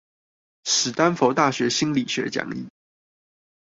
[0.63, 2.65] 史丹佛大學心理學講義